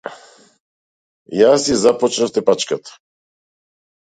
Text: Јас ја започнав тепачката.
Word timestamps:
Јас 1.41 1.67
ја 1.73 1.77
започнав 1.83 2.33
тепачката. 2.39 2.97